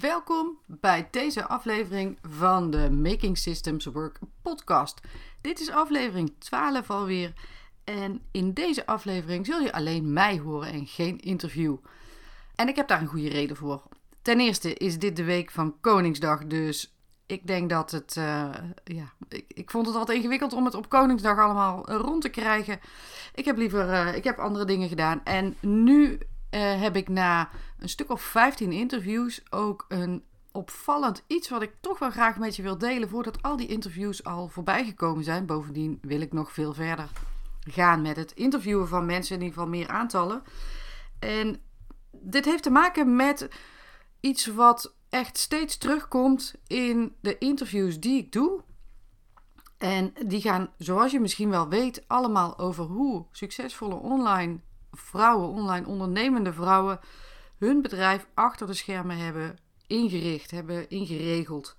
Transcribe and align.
Welkom 0.00 0.58
bij 0.66 1.08
deze 1.10 1.46
aflevering 1.46 2.18
van 2.22 2.70
de 2.70 2.90
Making 2.90 3.38
Systems 3.38 3.84
Work 3.84 4.18
podcast. 4.42 5.00
Dit 5.40 5.60
is 5.60 5.70
aflevering 5.70 6.34
12 6.38 6.90
alweer. 6.90 7.32
En 7.84 8.20
in 8.30 8.52
deze 8.52 8.86
aflevering 8.86 9.46
zul 9.46 9.60
je 9.60 9.72
alleen 9.72 10.12
mij 10.12 10.38
horen 10.38 10.72
en 10.72 10.86
geen 10.86 11.20
interview. 11.20 11.76
En 12.54 12.68
ik 12.68 12.76
heb 12.76 12.88
daar 12.88 13.00
een 13.00 13.06
goede 13.06 13.28
reden 13.28 13.56
voor. 13.56 13.82
Ten 14.22 14.40
eerste 14.40 14.74
is 14.74 14.98
dit 14.98 15.16
de 15.16 15.24
week 15.24 15.50
van 15.50 15.80
Koningsdag, 15.80 16.46
dus 16.46 16.94
ik 17.26 17.46
denk 17.46 17.70
dat 17.70 17.90
het. 17.90 18.16
Uh, 18.18 18.50
ja, 18.84 19.12
ik, 19.28 19.44
ik, 19.48 19.70
vond 19.70 19.86
het 19.86 19.96
altijd 19.96 20.16
ingewikkeld 20.16 20.52
om 20.52 20.64
het 20.64 20.74
op 20.74 20.88
Koningsdag 20.88 21.38
allemaal 21.38 21.90
rond 21.90 22.22
te 22.22 22.28
krijgen. 22.28 22.80
Ik 23.34 23.44
heb 23.44 23.56
liever. 23.56 23.88
Uh, 23.88 24.14
ik 24.14 24.24
heb 24.24 24.38
andere 24.38 24.64
dingen 24.64 24.88
gedaan. 24.88 25.20
En 25.24 25.56
nu 25.60 26.18
uh, 26.54 26.80
heb 26.80 26.96
ik 26.96 27.08
na 27.08 27.48
een 27.78 27.88
stuk 27.88 28.10
of 28.10 28.22
15 28.22 28.72
interviews 28.72 29.42
ook 29.50 29.84
een 29.88 30.24
opvallend 30.52 31.22
iets 31.26 31.48
wat 31.48 31.62
ik 31.62 31.74
toch 31.80 31.98
wel 31.98 32.10
graag 32.10 32.38
met 32.38 32.56
je 32.56 32.62
wil 32.62 32.78
delen 32.78 33.08
voordat 33.08 33.42
al 33.42 33.56
die 33.56 33.66
interviews 33.66 34.24
al 34.24 34.48
voorbij 34.48 34.84
gekomen 34.84 35.24
zijn. 35.24 35.46
Bovendien 35.46 35.98
wil 36.02 36.20
ik 36.20 36.32
nog 36.32 36.52
veel 36.52 36.74
verder 36.74 37.10
gaan 37.60 38.02
met 38.02 38.16
het 38.16 38.32
interviewen 38.32 38.88
van 38.88 39.06
mensen, 39.06 39.34
in 39.34 39.42
ieder 39.42 39.54
geval 39.54 39.70
meer 39.70 39.88
aantallen. 39.88 40.42
En 41.18 41.60
dit 42.10 42.44
heeft 42.44 42.62
te 42.62 42.70
maken 42.70 43.16
met 43.16 43.48
iets 44.20 44.46
wat 44.46 44.94
echt 45.08 45.38
steeds 45.38 45.76
terugkomt 45.76 46.54
in 46.66 47.14
de 47.20 47.38
interviews 47.38 48.00
die 48.00 48.18
ik 48.18 48.32
doe. 48.32 48.62
En 49.78 50.12
die 50.26 50.40
gaan, 50.40 50.72
zoals 50.78 51.12
je 51.12 51.20
misschien 51.20 51.50
wel 51.50 51.68
weet, 51.68 52.04
allemaal 52.06 52.58
over 52.58 52.84
hoe 52.84 53.26
succesvolle 53.32 53.94
online 53.94 54.60
vrouwen, 54.96 55.48
online 55.48 55.86
ondernemende 55.86 56.52
vrouwen, 56.52 57.00
hun 57.58 57.82
bedrijf 57.82 58.26
achter 58.34 58.66
de 58.66 58.74
schermen 58.74 59.16
hebben 59.16 59.58
ingericht, 59.86 60.50
hebben 60.50 60.88
ingeregeld. 60.88 61.76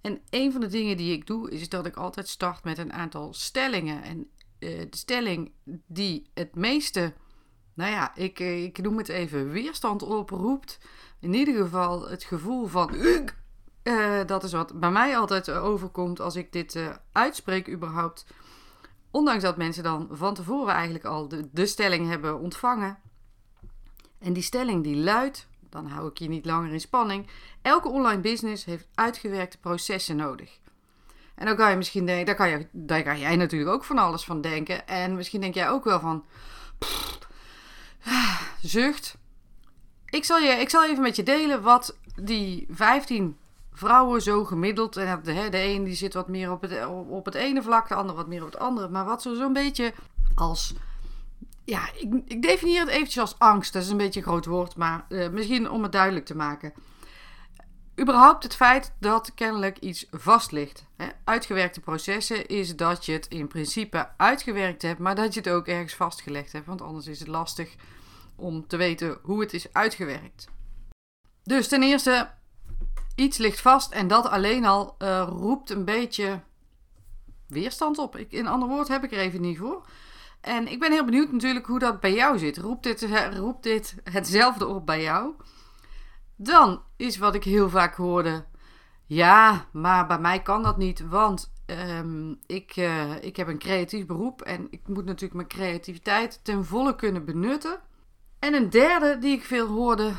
En 0.00 0.20
een 0.30 0.52
van 0.52 0.60
de 0.60 0.66
dingen 0.66 0.96
die 0.96 1.12
ik 1.12 1.26
doe, 1.26 1.50
is 1.50 1.68
dat 1.68 1.86
ik 1.86 1.96
altijd 1.96 2.28
start 2.28 2.64
met 2.64 2.78
een 2.78 2.92
aantal 2.92 3.34
stellingen. 3.34 4.02
En 4.02 4.18
uh, 4.18 4.78
de 4.90 4.96
stelling 4.96 5.52
die 5.86 6.30
het 6.34 6.54
meeste, 6.54 7.12
nou 7.74 7.90
ja, 7.90 8.16
ik, 8.16 8.40
eh, 8.40 8.64
ik 8.64 8.78
noem 8.82 8.98
het 8.98 9.08
even, 9.08 9.50
weerstand 9.50 10.02
oproept. 10.02 10.78
In 11.20 11.34
ieder 11.34 11.54
geval 11.54 12.08
het 12.08 12.24
gevoel 12.24 12.66
van. 12.66 12.94
Uh, 13.82 14.24
dat 14.26 14.44
is 14.44 14.52
wat 14.52 14.80
bij 14.80 14.90
mij 14.90 15.16
altijd 15.16 15.50
overkomt 15.50 16.20
als 16.20 16.36
ik 16.36 16.52
dit 16.52 16.78
uitspreek, 17.12 17.68
überhaupt. 17.68 18.26
Ondanks 19.16 19.42
dat 19.42 19.56
mensen 19.56 19.82
dan 19.82 20.08
van 20.10 20.34
tevoren 20.34 20.74
eigenlijk 20.74 21.04
al 21.04 21.28
de, 21.28 21.48
de 21.52 21.66
stelling 21.66 22.08
hebben 22.08 22.40
ontvangen. 22.40 22.98
En 24.18 24.32
die 24.32 24.42
stelling 24.42 24.84
die 24.84 24.96
luidt, 24.96 25.48
dan 25.70 25.86
hou 25.86 26.08
ik 26.08 26.18
je 26.18 26.28
niet 26.28 26.44
langer 26.46 26.72
in 26.72 26.80
spanning. 26.80 27.26
Elke 27.62 27.88
online 27.88 28.20
business 28.20 28.64
heeft 28.64 28.86
uitgewerkte 28.94 29.58
processen 29.58 30.16
nodig. 30.16 30.58
En 31.34 31.46
dan 31.46 31.56
kan 31.56 31.70
je 31.70 31.76
misschien 31.76 32.06
denken, 32.06 32.26
daar 32.26 32.34
kan, 32.34 32.48
je, 32.48 32.66
daar 32.72 33.02
kan 33.02 33.18
jij 33.18 33.36
natuurlijk 33.36 33.70
ook 33.70 33.84
van 33.84 33.98
alles 33.98 34.24
van 34.24 34.40
denken. 34.40 34.86
En 34.86 35.14
misschien 35.14 35.40
denk 35.40 35.54
jij 35.54 35.70
ook 35.70 35.84
wel 35.84 36.00
van, 36.00 36.24
pff, 36.78 37.18
zucht. 38.62 39.16
Ik 40.06 40.24
zal, 40.24 40.38
je, 40.38 40.50
ik 40.50 40.70
zal 40.70 40.84
even 40.84 41.02
met 41.02 41.16
je 41.16 41.22
delen 41.22 41.62
wat 41.62 41.98
die 42.22 42.66
15 42.70 43.36
vrouwen 43.76 44.22
zo 44.22 44.44
gemiddeld. 44.44 44.96
En 44.96 45.20
de, 45.22 45.48
de 45.50 45.62
een 45.62 45.84
die 45.84 45.94
zit 45.94 46.14
wat 46.14 46.28
meer 46.28 46.50
op 46.50 46.62
het, 46.62 46.86
op 47.08 47.24
het 47.24 47.34
ene 47.34 47.62
vlak, 47.62 47.88
de 47.88 47.94
ander 47.94 48.16
wat 48.16 48.26
meer 48.26 48.44
op 48.44 48.52
het 48.52 48.58
andere. 48.58 48.88
Maar 48.88 49.04
wat 49.04 49.22
zo 49.22 49.34
zo'n 49.34 49.52
beetje 49.52 49.92
als. 50.34 50.74
Ja, 51.64 51.88
ik, 51.94 52.22
ik 52.24 52.42
definieer 52.42 52.80
het 52.80 52.88
eventjes 52.88 53.18
als 53.18 53.38
angst. 53.38 53.72
Dat 53.72 53.82
is 53.82 53.88
een 53.88 53.96
beetje 53.96 54.20
een 54.20 54.26
groot 54.26 54.46
woord, 54.46 54.76
maar 54.76 55.06
uh, 55.08 55.28
misschien 55.28 55.70
om 55.70 55.82
het 55.82 55.92
duidelijk 55.92 56.26
te 56.26 56.36
maken. 56.36 56.72
Überhaupt 58.00 58.42
het 58.42 58.56
feit 58.56 58.92
dat 58.98 59.34
kennelijk 59.34 59.78
iets 59.78 60.06
vast 60.10 60.52
ligt. 60.52 60.84
Uitgewerkte 61.24 61.80
processen 61.80 62.46
is 62.46 62.76
dat 62.76 63.06
je 63.06 63.12
het 63.12 63.26
in 63.26 63.48
principe 63.48 64.08
uitgewerkt 64.16 64.82
hebt, 64.82 64.98
maar 64.98 65.14
dat 65.14 65.34
je 65.34 65.40
het 65.40 65.48
ook 65.48 65.66
ergens 65.66 65.94
vastgelegd 65.94 66.52
hebt. 66.52 66.66
Want 66.66 66.82
anders 66.82 67.06
is 67.06 67.18
het 67.18 67.28
lastig 67.28 67.74
om 68.34 68.66
te 68.66 68.76
weten 68.76 69.18
hoe 69.22 69.40
het 69.40 69.52
is 69.52 69.72
uitgewerkt. 69.72 70.48
Dus 71.42 71.68
ten 71.68 71.82
eerste, 71.82 72.30
iets 73.16 73.38
ligt 73.38 73.60
vast 73.60 73.92
en 73.92 74.08
dat 74.08 74.28
alleen 74.28 74.64
al 74.64 74.94
uh, 74.98 75.28
roept 75.28 75.70
een 75.70 75.84
beetje 75.84 76.40
weerstand 77.48 77.98
op. 77.98 78.16
Ik, 78.16 78.32
in 78.32 78.46
ander 78.46 78.68
woord 78.68 78.88
heb 78.88 79.04
ik 79.04 79.12
er 79.12 79.18
even 79.18 79.40
niet 79.40 79.58
voor. 79.58 79.86
En 80.40 80.68
ik 80.68 80.80
ben 80.80 80.92
heel 80.92 81.04
benieuwd 81.04 81.32
natuurlijk 81.32 81.66
hoe 81.66 81.78
dat 81.78 82.00
bij 82.00 82.14
jou 82.14 82.38
zit. 82.38 82.58
Roept 82.58 82.82
dit, 82.82 83.08
roept 83.36 83.62
dit 83.62 83.96
hetzelfde 84.04 84.66
op 84.66 84.86
bij 84.86 85.02
jou? 85.02 85.34
Dan 86.36 86.82
is 86.96 87.18
wat 87.18 87.34
ik 87.34 87.44
heel 87.44 87.70
vaak 87.70 87.94
hoorde. 87.94 88.44
Ja, 89.06 89.66
maar 89.72 90.06
bij 90.06 90.18
mij 90.18 90.42
kan 90.42 90.62
dat 90.62 90.76
niet, 90.76 91.08
want 91.08 91.52
um, 91.66 92.38
ik, 92.46 92.76
uh, 92.76 93.22
ik 93.22 93.36
heb 93.36 93.48
een 93.48 93.58
creatief 93.58 94.06
beroep 94.06 94.42
en 94.42 94.66
ik 94.70 94.88
moet 94.88 95.04
natuurlijk 95.04 95.34
mijn 95.34 95.48
creativiteit 95.48 96.40
ten 96.42 96.64
volle 96.64 96.96
kunnen 96.96 97.24
benutten. 97.24 97.80
En 98.38 98.54
een 98.54 98.70
derde 98.70 99.18
die 99.18 99.36
ik 99.36 99.44
veel 99.44 99.66
hoorde, 99.66 100.12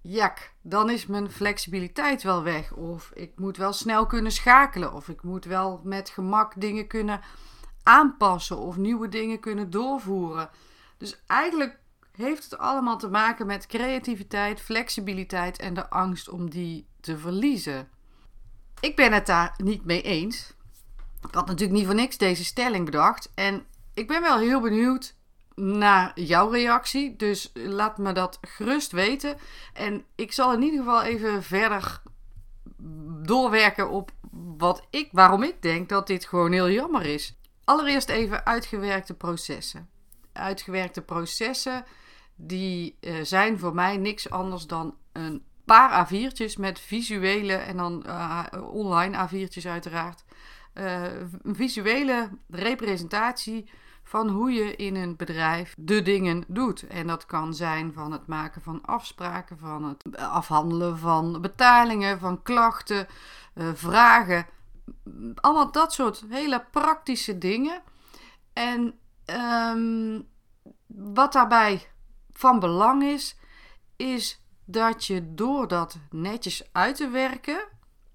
jak, 0.00 0.52
dan 0.62 0.90
is 0.90 1.06
mijn 1.06 1.30
flexibiliteit 1.30 2.22
wel 2.22 2.42
weg. 2.42 2.72
Of 2.72 3.10
ik 3.14 3.32
moet 3.36 3.56
wel 3.56 3.72
snel 3.72 4.06
kunnen 4.06 4.32
schakelen. 4.32 4.92
Of 4.92 5.08
ik 5.08 5.22
moet 5.22 5.44
wel 5.44 5.80
met 5.84 6.08
gemak 6.08 6.52
dingen 6.56 6.86
kunnen 6.86 7.20
aanpassen. 7.82 8.58
Of 8.58 8.76
nieuwe 8.76 9.08
dingen 9.08 9.40
kunnen 9.40 9.70
doorvoeren. 9.70 10.50
Dus 10.98 11.22
eigenlijk 11.26 11.78
heeft 12.12 12.44
het 12.44 12.58
allemaal 12.58 12.98
te 12.98 13.08
maken 13.08 13.46
met 13.46 13.66
creativiteit, 13.66 14.60
flexibiliteit 14.60 15.58
en 15.58 15.74
de 15.74 15.90
angst 15.90 16.28
om 16.28 16.50
die 16.50 16.86
te 17.00 17.18
verliezen. 17.18 17.88
Ik 18.80 18.96
ben 18.96 19.12
het 19.12 19.26
daar 19.26 19.54
niet 19.56 19.84
mee 19.84 20.02
eens. 20.02 20.54
Ik 21.28 21.34
had 21.34 21.46
natuurlijk 21.46 21.78
niet 21.78 21.86
voor 21.86 21.94
niks 21.94 22.16
deze 22.16 22.44
stelling 22.44 22.84
bedacht. 22.84 23.32
En 23.34 23.66
ik 23.94 24.08
ben 24.08 24.22
wel 24.22 24.38
heel 24.38 24.60
benieuwd 24.60 25.14
naar 25.60 26.20
jouw 26.20 26.48
reactie. 26.48 27.16
Dus 27.16 27.50
laat 27.54 27.98
me 27.98 28.12
dat 28.12 28.38
gerust 28.40 28.92
weten. 28.92 29.36
En 29.72 30.04
ik 30.14 30.32
zal 30.32 30.52
in 30.52 30.62
ieder 30.62 30.78
geval 30.78 31.02
even 31.02 31.42
verder 31.42 32.02
doorwerken 33.22 33.90
op 33.90 34.10
wat 34.56 34.86
ik, 34.90 35.08
waarom 35.12 35.42
ik 35.42 35.62
denk 35.62 35.88
dat 35.88 36.06
dit 36.06 36.24
gewoon 36.24 36.52
heel 36.52 36.70
jammer 36.70 37.06
is. 37.06 37.38
Allereerst 37.64 38.08
even 38.08 38.46
uitgewerkte 38.46 39.14
processen. 39.14 39.88
Uitgewerkte 40.32 41.02
processen 41.02 41.84
die 42.36 42.96
uh, 43.00 43.14
zijn 43.22 43.58
voor 43.58 43.74
mij 43.74 43.96
niks 43.96 44.30
anders 44.30 44.66
dan 44.66 44.96
een 45.12 45.44
paar 45.64 46.08
A4'tjes 46.08 46.58
met 46.58 46.80
visuele 46.80 47.54
en 47.54 47.76
dan 47.76 48.04
uh, 48.06 48.44
online 48.72 49.28
A4'tjes 49.28 49.66
uiteraard. 49.66 50.24
Uh, 50.74 51.04
een 51.42 51.54
visuele 51.54 52.30
representatie 52.48 53.70
van 54.10 54.28
hoe 54.28 54.52
je 54.52 54.76
in 54.76 54.96
een 54.96 55.16
bedrijf 55.16 55.74
de 55.78 56.02
dingen 56.02 56.44
doet. 56.46 56.86
En 56.86 57.06
dat 57.06 57.26
kan 57.26 57.54
zijn 57.54 57.92
van 57.92 58.12
het 58.12 58.26
maken 58.26 58.62
van 58.62 58.82
afspraken, 58.84 59.58
van 59.58 59.84
het 59.84 60.16
afhandelen 60.16 60.98
van 60.98 61.40
betalingen, 61.40 62.18
van 62.18 62.42
klachten, 62.42 63.06
uh, 63.54 63.68
vragen. 63.74 64.46
Allemaal 65.34 65.72
dat 65.72 65.92
soort 65.92 66.24
hele 66.28 66.64
praktische 66.70 67.38
dingen. 67.38 67.82
En 68.52 68.98
um, 69.74 70.28
wat 70.86 71.32
daarbij 71.32 71.90
van 72.32 72.60
belang 72.60 73.02
is, 73.02 73.36
is 73.96 74.40
dat 74.64 75.06
je 75.06 75.34
door 75.34 75.68
dat 75.68 75.98
netjes 76.10 76.68
uit 76.72 76.96
te 76.96 77.08
werken 77.08 77.68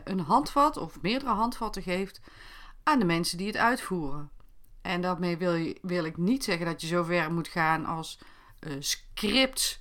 een 0.03 0.19
handvat 0.19 0.77
of 0.77 1.01
meerdere 1.01 1.31
handvatten 1.31 1.81
geeft 1.81 2.21
aan 2.83 2.99
de 2.99 3.05
mensen 3.05 3.37
die 3.37 3.47
het 3.47 3.57
uitvoeren. 3.57 4.29
En 4.85 5.01
daarmee 5.01 5.37
wil, 5.37 5.73
wil 5.81 6.05
ik 6.05 6.17
niet 6.17 6.43
zeggen 6.43 6.65
dat 6.65 6.81
je 6.81 6.87
zo 6.87 7.03
ver 7.03 7.33
moet 7.33 7.47
gaan 7.47 7.85
als 7.85 8.19
uh, 8.59 8.73
scripts 8.79 9.79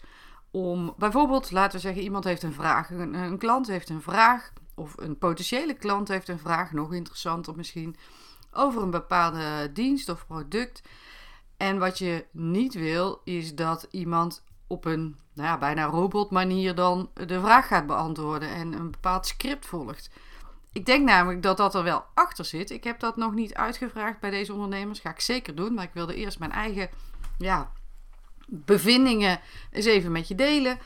om 0.50 0.94
bijvoorbeeld, 0.98 1.50
laten 1.50 1.76
we 1.76 1.82
zeggen, 1.82 2.02
iemand 2.02 2.24
heeft 2.24 2.42
een 2.42 2.52
vraag, 2.52 2.90
een, 2.90 3.14
een, 3.14 3.38
klant 3.38 3.66
heeft 3.66 3.88
een 3.88 4.02
vraag, 4.02 4.52
of 4.74 4.96
een 4.96 5.18
potentiële 5.18 5.74
klant 5.74 6.08
heeft 6.08 6.28
een 6.28 6.38
vraag, 6.38 6.72
nog 6.72 6.92
interessanter 6.92 7.56
misschien, 7.56 7.96
over 8.52 8.82
een 8.82 8.90
bepaalde 8.90 9.72
dienst 9.72 10.08
of 10.08 10.26
product. 10.26 10.82
En 11.56 11.78
wat 11.78 11.98
je 11.98 12.26
niet 12.30 12.74
wil, 12.74 13.20
is 13.24 13.54
dat 13.54 13.86
iemand 13.90 14.44
op 14.66 14.84
een 14.84 15.16
nou 15.32 15.48
ja, 15.48 15.58
bijna 15.58 15.84
robotmanier 15.84 16.74
dan 16.74 17.10
de 17.14 17.40
vraag 17.40 17.66
gaat 17.66 17.86
beantwoorden 17.86 18.48
en 18.48 18.72
een 18.72 18.90
bepaald 18.90 19.26
script 19.26 19.66
volgt. 19.66 20.10
Ik 20.74 20.86
denk 20.86 21.04
namelijk 21.04 21.42
dat 21.42 21.56
dat 21.56 21.74
er 21.74 21.82
wel 21.82 22.04
achter 22.14 22.44
zit. 22.44 22.70
Ik 22.70 22.84
heb 22.84 23.00
dat 23.00 23.16
nog 23.16 23.34
niet 23.34 23.54
uitgevraagd 23.54 24.20
bij 24.20 24.30
deze 24.30 24.52
ondernemers. 24.52 25.00
Ga 25.00 25.10
ik 25.10 25.20
zeker 25.20 25.54
doen. 25.54 25.74
Maar 25.74 25.84
ik 25.84 25.94
wilde 25.94 26.14
eerst 26.14 26.38
mijn 26.38 26.52
eigen 26.52 26.90
ja, 27.38 27.72
bevindingen 28.46 29.40
eens 29.70 29.84
even 29.84 30.12
met 30.12 30.28
je 30.28 30.34
delen. 30.34 30.78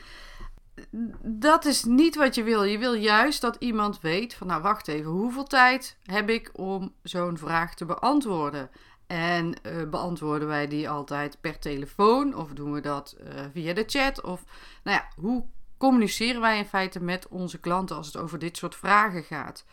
Dat 1.21 1.65
is 1.65 1.83
niet 1.83 2.15
wat 2.15 2.35
je 2.35 2.43
wil. 2.43 2.63
Je 2.63 2.77
wil 2.77 2.93
juist 2.93 3.41
dat 3.41 3.55
iemand 3.59 4.01
weet 4.01 4.33
van 4.33 4.47
nou 4.47 4.61
wacht 4.61 4.87
even, 4.87 5.11
hoeveel 5.11 5.43
tijd 5.43 5.97
heb 6.03 6.29
ik 6.29 6.49
om 6.53 6.93
zo'n 7.03 7.37
vraag 7.37 7.75
te 7.75 7.85
beantwoorden? 7.85 8.69
En 9.07 9.55
uh, 9.63 9.89
beantwoorden 9.89 10.47
wij 10.47 10.67
die 10.67 10.89
altijd 10.89 11.37
per 11.41 11.59
telefoon 11.59 12.35
of 12.35 12.53
doen 12.53 12.71
we 12.71 12.81
dat 12.81 13.15
uh, 13.19 13.27
via 13.53 13.73
de 13.73 13.83
chat? 13.87 14.21
Of 14.21 14.43
nou 14.83 14.97
ja, 14.97 15.07
hoe 15.21 15.45
communiceren 15.79 16.41
wij 16.41 16.57
in 16.57 16.65
feite 16.65 16.99
met 16.99 17.27
onze 17.27 17.59
klanten 17.59 17.95
als 17.95 18.07
het 18.07 18.17
over 18.17 18.39
dit 18.39 18.57
soort 18.57 18.75
vragen 18.75 19.23
gaat. 19.23 19.65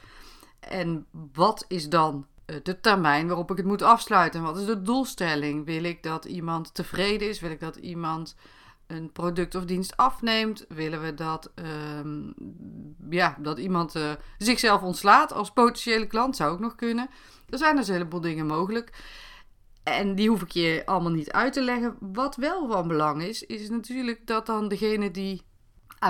En 0.61 1.07
wat 1.33 1.65
is 1.69 1.89
dan 1.89 2.27
eh, 2.45 2.57
de 2.63 2.81
termijn 2.81 3.27
waarop 3.27 3.51
ik 3.51 3.57
het 3.57 3.67
moet 3.67 3.83
afsluiten? 3.83 4.43
Wat 4.43 4.59
is 4.59 4.67
de 4.67 4.83
doelstelling? 4.83 5.65
Wil 5.65 5.85
ik 5.85 6.03
dat 6.03 6.25
iemand 6.25 6.75
tevreden 6.75 7.29
is? 7.29 7.41
Wil 7.41 7.51
ik 7.51 7.61
dat 7.61 7.77
iemand 7.77 8.37
een 8.87 9.13
product 9.13 9.55
of 9.55 9.65
dienst 9.65 9.97
afneemt? 9.97 10.65
Willen 10.69 11.03
we 11.03 11.15
dat, 11.15 11.53
ehm, 11.55 12.33
ja, 13.11 13.37
dat 13.39 13.59
iemand 13.59 13.97
uh, 13.97 14.13
zichzelf 14.39 14.83
ontslaat 14.83 15.33
als 15.33 15.51
potentiële 15.51 16.07
klant? 16.07 16.37
Zou 16.37 16.53
ook 16.53 16.61
nog 16.61 16.75
kunnen. 16.75 17.09
Er 17.49 17.59
zijn 17.59 17.77
dus 17.77 17.89
een 17.89 17.95
heleboel 17.95 18.21
dingen 18.21 18.47
mogelijk. 18.47 19.05
En 19.83 20.15
die 20.15 20.29
hoef 20.29 20.43
ik 20.43 20.51
je 20.51 20.83
allemaal 20.85 21.13
niet 21.13 21.33
uit 21.33 21.53
te 21.53 21.63
leggen. 21.63 21.97
Wat 22.01 22.37
wel 22.37 22.69
van 22.69 22.89
belang 22.89 23.23
is, 23.23 23.43
is 23.43 23.69
natuurlijk 23.69 24.27
dat 24.27 24.47
dan 24.47 24.69
degene 24.69 25.11
die 25.11 25.43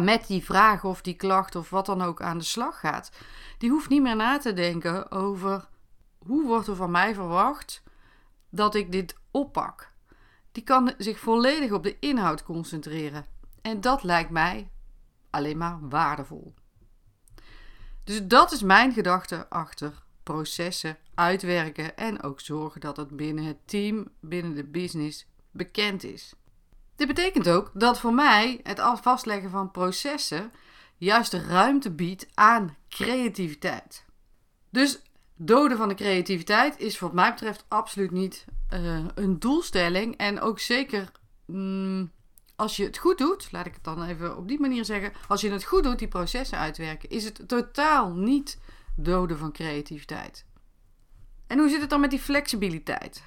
met 0.02 0.26
die 0.26 0.44
vraag 0.44 0.84
of 0.84 1.02
die 1.02 1.14
klacht 1.14 1.56
of 1.56 1.70
wat 1.70 1.86
dan 1.86 2.02
ook 2.02 2.22
aan 2.22 2.38
de 2.38 2.44
slag 2.44 2.80
gaat, 2.80 3.10
die 3.58 3.70
hoeft 3.70 3.88
niet 3.88 4.02
meer 4.02 4.16
na 4.16 4.38
te 4.38 4.52
denken 4.52 5.10
over 5.10 5.68
hoe 6.18 6.46
wordt 6.46 6.66
er 6.66 6.76
van 6.76 6.90
mij 6.90 7.14
verwacht 7.14 7.82
dat 8.50 8.74
ik 8.74 8.92
dit 8.92 9.16
oppak. 9.30 9.92
Die 10.52 10.62
kan 10.62 10.94
zich 10.98 11.18
volledig 11.18 11.72
op 11.72 11.82
de 11.82 11.98
inhoud 11.98 12.42
concentreren. 12.42 13.26
En 13.62 13.80
dat 13.80 14.02
lijkt 14.02 14.30
mij 14.30 14.70
alleen 15.30 15.58
maar 15.58 15.88
waardevol. 15.88 16.54
Dus 18.04 18.26
dat 18.26 18.52
is 18.52 18.62
mijn 18.62 18.92
gedachte 18.92 19.48
achter 19.48 20.04
processen 20.22 20.98
uitwerken 21.14 21.96
en 21.96 22.22
ook 22.22 22.40
zorgen 22.40 22.80
dat 22.80 22.96
het 22.96 23.16
binnen 23.16 23.44
het 23.44 23.58
team, 23.64 24.08
binnen 24.20 24.54
de 24.54 24.64
business 24.64 25.26
bekend 25.50 26.04
is. 26.04 26.34
Dit 26.96 27.06
betekent 27.06 27.48
ook 27.48 27.70
dat 27.74 28.00
voor 28.00 28.14
mij 28.14 28.60
het 28.62 28.80
vastleggen 29.02 29.50
van 29.50 29.70
processen 29.70 30.52
juist 30.96 31.32
ruimte 31.32 31.90
biedt 31.90 32.26
aan 32.34 32.76
creativiteit. 32.88 34.04
Dus 34.70 35.02
doden 35.34 35.76
van 35.76 35.88
de 35.88 35.94
creativiteit 35.94 36.78
is 36.78 36.98
wat 36.98 37.12
mij 37.12 37.30
betreft 37.30 37.64
absoluut 37.68 38.10
niet 38.10 38.44
uh, 38.74 39.04
een 39.14 39.38
doelstelling. 39.38 40.16
En 40.16 40.40
ook 40.40 40.58
zeker 40.58 41.12
mm, 41.46 42.10
als 42.56 42.76
je 42.76 42.84
het 42.84 42.98
goed 42.98 43.18
doet, 43.18 43.52
laat 43.52 43.66
ik 43.66 43.74
het 43.74 43.84
dan 43.84 44.02
even 44.02 44.36
op 44.36 44.48
die 44.48 44.60
manier 44.60 44.84
zeggen. 44.84 45.12
Als 45.28 45.40
je 45.40 45.50
het 45.50 45.64
goed 45.64 45.82
doet, 45.82 45.98
die 45.98 46.08
processen 46.08 46.58
uitwerken, 46.58 47.08
is 47.10 47.24
het 47.24 47.48
totaal 47.48 48.12
niet 48.12 48.58
doden 48.96 49.38
van 49.38 49.52
creativiteit. 49.52 50.44
En 51.46 51.58
hoe 51.58 51.68
zit 51.68 51.80
het 51.80 51.90
dan 51.90 52.00
met 52.00 52.10
die 52.10 52.18
flexibiliteit? 52.18 53.22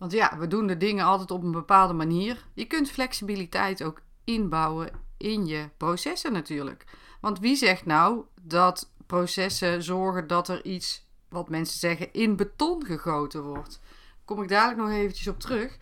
Want 0.00 0.12
ja, 0.12 0.38
we 0.38 0.46
doen 0.46 0.66
de 0.66 0.76
dingen 0.76 1.04
altijd 1.04 1.30
op 1.30 1.42
een 1.42 1.50
bepaalde 1.50 1.92
manier. 1.92 2.46
Je 2.54 2.64
kunt 2.64 2.90
flexibiliteit 2.90 3.82
ook 3.82 4.00
inbouwen 4.24 4.90
in 5.16 5.46
je 5.46 5.68
processen 5.76 6.32
natuurlijk. 6.32 6.84
Want 7.20 7.38
wie 7.38 7.56
zegt 7.56 7.86
nou 7.86 8.24
dat 8.42 8.92
processen 9.06 9.82
zorgen 9.82 10.26
dat 10.26 10.48
er 10.48 10.64
iets, 10.64 11.06
wat 11.28 11.48
mensen 11.48 11.78
zeggen, 11.78 12.12
in 12.12 12.36
beton 12.36 12.84
gegoten 12.84 13.42
wordt? 13.42 13.80
Kom 14.24 14.42
ik 14.42 14.48
dadelijk 14.48 14.80
nog 14.80 14.90
eventjes 14.90 15.28
op 15.28 15.40
terug. 15.40 15.78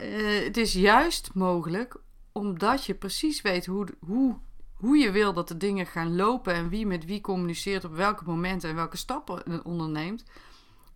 Uh, 0.00 0.44
het 0.44 0.56
is 0.56 0.72
juist 0.72 1.30
mogelijk 1.34 1.96
omdat 2.32 2.84
je 2.84 2.94
precies 2.94 3.42
weet 3.42 3.66
hoe, 3.66 3.86
hoe, 4.06 4.38
hoe 4.74 4.96
je 4.96 5.10
wil 5.10 5.32
dat 5.32 5.48
de 5.48 5.56
dingen 5.56 5.86
gaan 5.86 6.16
lopen 6.16 6.54
en 6.54 6.68
wie 6.68 6.86
met 6.86 7.04
wie 7.04 7.20
communiceert 7.20 7.84
op 7.84 7.94
welke 7.94 8.24
momenten 8.24 8.68
en 8.68 8.76
welke 8.76 8.96
stappen 8.96 9.64
onderneemt, 9.64 10.24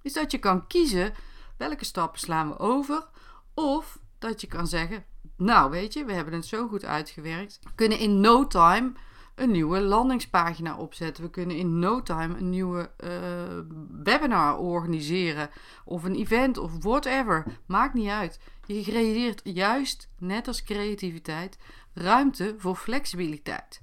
is 0.02 0.12
dat 0.12 0.30
je 0.30 0.38
kan 0.38 0.66
kiezen 0.66 1.12
welke 1.56 1.84
stappen 1.84 2.20
slaan 2.20 2.48
we 2.48 2.58
over. 2.58 3.08
Of 3.54 3.98
dat 4.18 4.40
je 4.40 4.46
kan 4.46 4.66
zeggen, 4.66 5.04
nou 5.36 5.70
weet 5.70 5.92
je, 5.92 6.04
we 6.04 6.12
hebben 6.12 6.34
het 6.34 6.46
zo 6.46 6.68
goed 6.68 6.84
uitgewerkt. 6.84 7.58
We 7.62 7.74
kunnen 7.74 7.98
in 7.98 8.20
no 8.20 8.46
time 8.46 8.92
een 9.34 9.50
nieuwe 9.50 9.80
landingspagina 9.80 10.76
opzetten. 10.76 11.24
We 11.24 11.30
kunnen 11.30 11.56
in 11.56 11.78
no 11.78 12.02
time 12.02 12.38
een 12.38 12.50
nieuwe 12.50 12.90
uh, 13.04 13.10
webinar 14.02 14.58
organiseren. 14.58 15.50
Of 15.84 16.04
een 16.04 16.14
event 16.14 16.58
of 16.58 16.72
whatever. 16.82 17.44
Maakt 17.66 17.94
niet 17.94 18.08
uit. 18.08 18.40
Je 18.66 18.82
creëert 18.82 19.40
juist, 19.44 20.08
net 20.18 20.48
als 20.48 20.62
creativiteit, 20.62 21.58
ruimte 21.94 22.54
voor 22.58 22.76
flexibiliteit. 22.76 23.82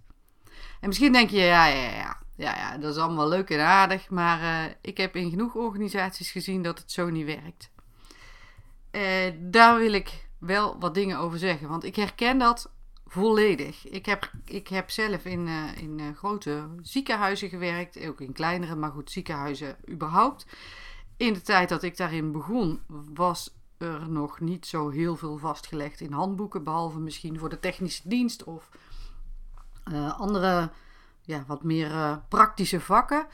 En 0.80 0.88
misschien 0.88 1.12
denk 1.12 1.30
je, 1.30 1.38
ja, 1.38 1.66
ja, 1.66 1.96
ja, 1.96 2.18
ja, 2.42 2.56
ja 2.56 2.78
dat 2.78 2.96
is 2.96 3.02
allemaal 3.02 3.28
leuk 3.28 3.50
en 3.50 3.60
aardig. 3.60 4.10
Maar 4.10 4.42
uh, 4.42 4.74
ik 4.82 4.98
heb 4.98 5.16
in 5.16 5.30
genoeg 5.30 5.56
organisaties 5.56 6.32
gezien 6.32 6.62
dat 6.62 6.80
het 6.80 6.92
zo 6.92 7.10
niet 7.10 7.26
werkt. 7.26 7.70
Uh, 8.92 9.34
daar 9.40 9.78
wil 9.78 9.94
ik 9.94 10.28
wel 10.38 10.80
wat 10.80 10.94
dingen 10.94 11.18
over 11.18 11.40
zeggen. 11.40 11.70
Want 11.70 11.84
ik 11.84 11.96
herken 11.96 12.38
dat 12.38 12.72
volledig. 13.06 13.88
Ik 13.88 14.06
heb, 14.06 14.32
ik 14.46 14.68
heb 14.68 14.90
zelf 14.90 15.26
in, 15.26 15.48
uh, 15.48 15.78
in 15.78 16.16
grote 16.16 16.70
ziekenhuizen 16.82 17.50
gewerkt. 17.50 18.06
Ook 18.08 18.22
in 18.22 18.34
kleinere, 18.34 18.76
maar 18.76 18.92
goed, 18.92 19.12
ziekenhuizen 19.12 19.76
überhaupt. 19.90 20.46
In 21.18 21.34
de 21.34 21.42
tijd 21.42 21.70
dat 21.70 21.84
ik 21.84 21.98
daarin 21.98 22.32
begon, 22.32 22.82
was 23.14 23.56
er 23.78 24.10
nog 24.10 24.40
niet 24.40 24.66
zo 24.66 24.90
heel 24.90 25.16
veel 25.16 25.38
vastgelegd 25.38 26.02
in 26.02 26.12
handboeken. 26.12 26.64
Behalve 26.64 27.00
misschien 27.00 27.40
voor 27.40 27.50
de 27.50 27.60
technische 27.60 28.10
dienst 28.10 28.44
of 28.44 28.70
andere, 30.18 30.72
ja, 31.22 31.44
wat 31.48 31.64
meer 31.64 32.22
praktische 32.30 32.80
vakken. 32.80 33.28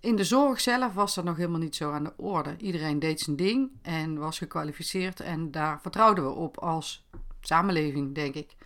In 0.00 0.16
de 0.16 0.24
zorg 0.24 0.60
zelf 0.60 0.94
was 0.94 1.14
dat 1.14 1.24
nog 1.24 1.36
helemaal 1.36 1.60
niet 1.60 1.76
zo 1.76 1.92
aan 1.92 2.04
de 2.04 2.12
orde. 2.16 2.56
Iedereen 2.58 2.98
deed 2.98 3.20
zijn 3.20 3.36
ding 3.36 3.70
en 3.82 4.18
was 4.18 4.38
gekwalificeerd 4.38 5.20
en 5.20 5.50
daar 5.50 5.80
vertrouwden 5.80 6.24
we 6.24 6.30
op 6.30 6.58
als 6.58 7.06
samenleving, 7.40 8.14
denk 8.14 8.34
ik. 8.34 8.56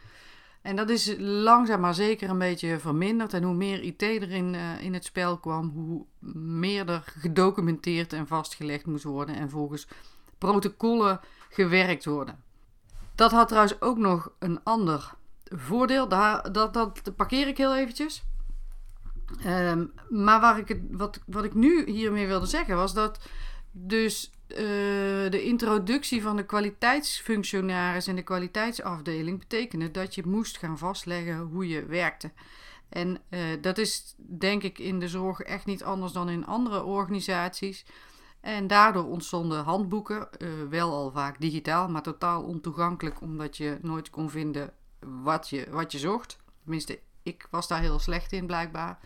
En 0.63 0.77
dat 0.77 0.91
is 0.91 1.15
langzaam 1.19 1.81
maar 1.81 1.95
zeker 1.95 2.31
een 2.31 2.39
beetje 2.39 2.79
verminderd. 2.79 3.33
En 3.35 3.43
hoe 3.43 3.55
meer 3.55 3.83
IT 3.83 4.03
erin 4.03 4.55
uh, 4.55 4.81
in 4.81 4.95
het 4.95 5.05
spel 5.05 5.39
kwam, 5.39 5.69
hoe 5.69 6.05
meer 6.39 6.89
er 6.89 7.03
gedocumenteerd 7.19 8.13
en 8.13 8.27
vastgelegd 8.27 8.87
moest 8.87 9.05
worden 9.05 9.37
en 9.37 9.51
volgens 9.51 9.89
protocollen 10.39 11.21
gewerkt 11.51 12.05
worden. 12.05 12.43
Dat 13.15 13.31
had 13.31 13.49
trouwens 13.49 13.81
ook 13.81 13.97
nog 13.97 14.33
een 14.39 14.63
ander 14.63 15.15
voordeel. 15.45 16.09
Daar, 16.09 16.53
dat, 16.53 16.75
dat 16.75 17.17
parkeer 17.17 17.49
ik 17.49 17.57
heel 17.57 17.77
eventjes. 17.77 18.25
Um, 19.47 19.93
maar 20.09 20.65
wat, 20.91 21.21
wat 21.27 21.45
ik 21.45 21.55
nu 21.55 21.91
hiermee 21.91 22.27
wilde 22.27 22.47
zeggen 22.47 22.77
was 22.77 22.95
dat 22.95 23.19
dus 23.71 24.31
uh, 24.49 24.57
de 25.31 25.43
introductie 25.43 26.23
van 26.23 26.37
de 26.37 26.45
kwaliteitsfunctionaris 26.45 28.07
en 28.07 28.17
de 28.17 28.23
kwaliteitsafdeling 28.23 29.39
betekende 29.39 29.91
dat 29.91 30.15
je 30.15 30.23
moest 30.27 30.59
gaan 30.59 30.79
vastleggen 30.79 31.39
hoe 31.39 31.69
je 31.69 31.87
werkte. 31.87 32.33
En 32.89 33.19
uh, 33.31 33.41
dat 33.61 33.79
is 33.79 34.15
denk 34.17 34.63
ik 34.63 34.79
in 34.79 34.99
de 34.99 35.09
zorg 35.09 35.41
echt 35.41 35.67
niet 35.67 35.85
anders 35.85 36.13
dan 36.13 36.29
in 36.29 36.47
andere 36.47 36.83
organisaties. 36.83 37.87
En 38.41 38.67
daardoor 38.67 39.05
ontstonden 39.05 39.65
handboeken, 39.65 40.29
uh, 40.39 40.49
wel 40.71 40.93
al 40.93 41.11
vaak 41.11 41.41
digitaal, 41.41 41.89
maar 41.89 42.03
totaal 42.03 42.43
ontoegankelijk, 42.43 43.21
omdat 43.21 43.57
je 43.57 43.79
nooit 43.83 44.11
kon 44.11 44.31
vinden 44.31 44.73
wat 45.01 45.49
je, 45.49 45.67
wat 45.71 45.93
je 45.93 45.99
zocht. 45.99 46.39
Tenminste, 46.63 46.99
ik 47.27 47.47
was 47.51 47.69
daar 47.69 47.81
heel 47.81 47.99
slecht 47.99 48.33
in 48.33 48.47
blijkbaar. 48.47 48.99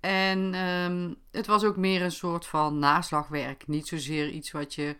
En 0.00 0.54
um, 0.54 1.16
het 1.30 1.46
was 1.46 1.64
ook 1.64 1.76
meer 1.76 2.02
een 2.02 2.12
soort 2.12 2.46
van 2.46 2.78
naslagwerk. 2.78 3.66
Niet 3.66 3.88
zozeer 3.88 4.28
iets 4.28 4.50
wat 4.50 4.74
je 4.74 4.96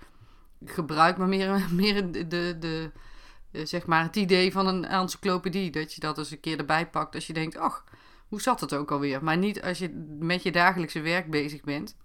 gebruikt, 0.65 1.19
maar 1.19 1.29
meer, 1.29 1.67
meer 1.73 2.13
de, 2.13 2.27
de, 2.27 2.57
de, 2.61 2.91
zeg 3.67 3.87
maar 3.87 4.03
het 4.03 4.17
idee 4.17 4.53
van 4.53 4.67
een 4.67 4.85
encyclopedie. 4.85 5.71
Dat 5.71 5.93
je 5.93 6.01
dat 6.01 6.19
eens 6.19 6.31
een 6.31 6.41
keer 6.41 6.59
erbij 6.59 6.91
pakt 6.91 7.15
als 7.15 7.27
je 7.27 7.33
denkt, 7.33 7.57
ach, 7.57 7.85
hoe 8.29 8.41
zat 8.41 8.61
het 8.61 8.75
ook 8.75 8.91
alweer? 8.91 9.25
Maar 9.25 9.37
niet 9.37 9.63
als 9.63 9.79
je 9.79 10.17
met 10.19 10.43
je 10.43 10.53
dagelijkse 10.53 11.01
werk 11.01 11.31
bezig 11.31 11.63
bent. 11.63 11.97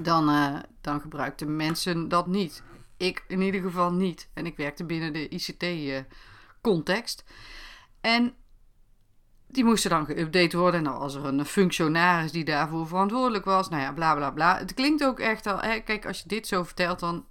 Dan, 0.00 0.28
uh, 0.28 0.58
dan 0.80 1.00
gebruikten 1.00 1.56
mensen 1.56 2.08
dat 2.08 2.26
niet. 2.26 2.62
Ik 2.96 3.24
in 3.28 3.40
ieder 3.40 3.60
geval 3.60 3.92
niet. 3.92 4.28
En 4.34 4.46
ik 4.46 4.56
werkte 4.56 4.84
binnen 4.84 5.12
de 5.12 5.28
ICT-context. 5.28 7.24
Eh, 8.00 8.14
en 8.14 8.34
die 9.52 9.64
moesten 9.64 9.90
dan 9.90 10.06
geüpdate 10.06 10.56
worden. 10.56 10.78
En 10.78 10.84
dan 10.84 10.98
was 10.98 11.14
er 11.14 11.24
een 11.24 11.44
functionaris 11.44 12.32
die 12.32 12.44
daarvoor 12.44 12.86
verantwoordelijk 12.86 13.44
was. 13.44 13.68
Nou 13.68 13.82
ja, 13.82 13.92
bla 13.92 14.14
bla 14.14 14.30
bla. 14.30 14.58
Het 14.58 14.74
klinkt 14.74 15.04
ook 15.04 15.20
echt 15.20 15.46
al. 15.46 15.60
Hè, 15.60 15.78
kijk, 15.80 16.06
als 16.06 16.18
je 16.20 16.28
dit 16.28 16.46
zo 16.46 16.62
vertelt, 16.62 17.00
dan 17.00 17.24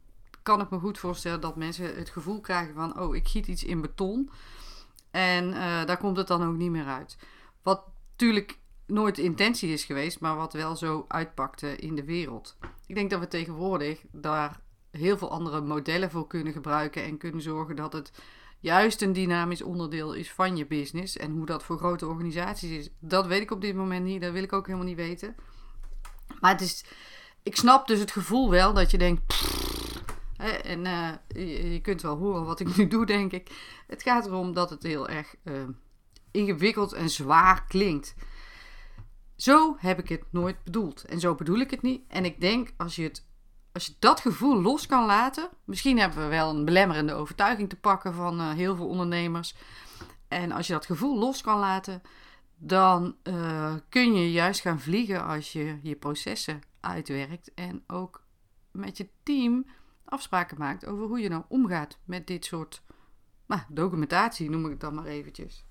kan 0.44 0.62
ik 0.62 0.70
me 0.70 0.80
goed 0.80 1.00
voorstellen 1.00 1.42
dat 1.42 1.56
mensen 1.56 1.96
het 1.96 2.10
gevoel 2.10 2.40
krijgen 2.40 2.74
van: 2.74 3.00
oh, 3.00 3.16
ik 3.16 3.28
giet 3.28 3.48
iets 3.48 3.64
in 3.64 3.82
beton. 3.82 4.30
En 5.12 5.48
uh, 5.48 5.86
daar 5.86 5.98
komt 5.98 6.18
het 6.18 6.28
dan 6.28 6.44
ook 6.44 6.56
niet 6.56 6.72
meer 6.72 6.86
uit. 6.86 7.18
Wat 7.62 7.84
natuurlijk 8.12 8.58
nooit 8.86 9.16
de 9.16 9.22
intentie 9.22 9.70
is 9.70 9.84
geweest, 9.84 10.20
maar 10.20 10.36
wat 10.36 10.54
wel 10.54 10.76
zo 10.76 11.06
uitpakte 11.08 11.76
in 11.76 11.96
de 11.96 12.04
wereld. 12.04 12.58
Ik 12.86 12.96
denk 12.96 13.10
dat 13.10 13.20
we 13.20 13.28
tegenwoordig 13.28 14.02
daar 14.12 14.60
heel 14.92 15.18
veel 15.18 15.32
andere 15.32 15.62
modellen 15.62 16.12
voor 16.12 16.28
kunnen 16.28 16.54
gebruiken 16.54 17.04
en 17.04 17.18
kunnen 17.18 17.42
zorgen 17.42 17.76
dat 17.76 17.94
het 17.94 18.12
juist 18.62 19.02
een 19.02 19.14
dynamisch 19.14 19.62
onderdeel 19.62 20.14
is 20.14 20.32
van 20.32 20.58
je 20.58 20.66
business. 20.66 21.18
En 21.18 21.32
hoe 21.32 21.46
dat 21.46 21.64
voor 21.64 21.78
grote 21.78 22.08
organisaties 22.08 22.70
is, 22.70 22.90
dat 23.00 23.28
weet 23.28 23.42
ik 23.42 23.52
op 23.52 23.62
dit 23.62 23.76
moment 23.76 24.06
niet. 24.06 24.22
Dat 24.22 24.34
wil 24.34 24.44
ik 24.44 24.54
ook 24.54 24.66
helemaal 24.66 24.88
niet 24.88 24.96
weten. 24.96 25.36
Maar 26.40 26.52
het 26.52 26.62
is, 26.62 26.86
ik 27.44 27.56
snap 27.56 27.88
dus 27.88 28.00
het 28.00 28.12
gevoel 28.12 28.50
wel 28.50 28.74
dat 28.74 28.92
je 28.92 28.98
denkt. 28.98 29.44
en 30.64 30.86
uh, 30.86 31.12
je, 31.74 31.80
kunt 31.82 32.02
wel 32.02 32.18
horen 32.18 32.46
wat 32.46 32.60
ik 32.60 32.76
nu 32.78 32.88
doe, 32.88 33.06
denk 33.06 33.32
ik. 33.32 33.50
Het 33.88 34.04
gaat 34.04 34.26
erom 34.26 34.54
dat 34.54 34.70
het 34.70 34.84
heel 34.84 35.10
erg 35.10 35.36
uh, 35.44 35.54
ingewikkeld 36.32 36.94
en 36.94 37.10
zwaar 37.10 37.66
klinkt. 37.68 38.16
Zo 39.36 39.76
heb 39.80 40.00
ik 40.00 40.10
het 40.10 40.24
nooit 40.30 40.64
bedoeld. 40.64 41.06
En 41.06 41.20
zo 41.20 41.36
bedoel 41.36 41.60
ik 41.60 41.72
het 41.72 41.82
niet. 41.82 42.02
En 42.08 42.26
ik 42.26 42.42
denk 42.42 42.74
als 42.78 42.96
je, 42.96 43.04
het, 43.04 43.26
als 43.74 43.86
je 43.86 43.94
dat 44.00 44.20
gevoel 44.20 44.62
los 44.62 44.86
kan 44.86 45.06
laten. 45.06 45.50
Misschien 45.64 46.00
hebben 46.00 46.24
we 46.24 46.30
wel 46.30 46.50
een 46.50 46.66
belemmerende 46.66 47.14
overtuiging 47.14 47.70
te 47.70 47.76
pakken 47.76 48.14
van 48.14 48.40
uh, 48.40 48.52
heel 48.52 48.76
veel 48.76 48.88
ondernemers. 48.88 49.56
En 50.28 50.52
als 50.52 50.68
je 50.68 50.74
dat 50.74 50.86
gevoel 50.86 51.20
los 51.20 51.42
kan 51.42 51.60
laten, 51.60 52.02
dan 52.58 53.16
uh, 53.24 53.74
kun 53.90 54.14
je 54.14 54.32
juist 54.32 54.62
gaan 54.62 54.80
vliegen 54.80 55.26
als 55.26 55.52
je 55.52 55.80
je 55.82 55.96
processen 55.96 56.62
uitwerkt. 56.80 57.54
En 57.54 57.84
ook 57.88 58.24
met 58.72 58.98
je 58.98 59.10
team 59.24 59.66
afspraken 60.06 60.58
maakt 60.58 60.86
over 60.86 61.06
hoe 61.06 61.20
je 61.20 61.30
nou 61.30 61.44
omgaat 61.48 61.98
met 62.06 62.28
dit 62.28 62.46
soort 62.46 62.84
nou, 63.48 63.62
documentatie, 63.68 64.50
noem 64.50 64.66
ik 64.66 64.72
het 64.72 64.80
dan 64.80 64.94
maar 64.94 65.06
eventjes. 65.06 65.66